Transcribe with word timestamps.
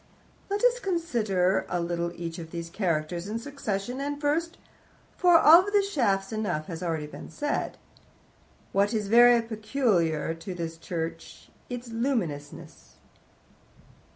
"Let 0.49 0.63
us 0.63 0.79
consider 0.79 1.67
a 1.69 1.79
little 1.79 2.11
each 2.15 2.39
of 2.39 2.49
these 2.49 2.71
characters 2.71 3.27
in 3.27 3.37
succession, 3.37 4.01
and 4.01 4.19
first 4.19 4.57
(for 5.15 5.37
of 5.37 5.67
the 5.73 5.83
shafts 5.83 6.31
enough 6.33 6.65
has 6.65 6.79
been 6.79 7.29
said 7.29 7.53
already), 7.53 7.77
what 8.71 8.95
is 8.95 9.09
very 9.09 9.39
peculiar 9.43 10.33
to 10.33 10.55
this 10.55 10.77
church 10.77 11.51
its 11.69 11.89
luminousness." 11.89 12.95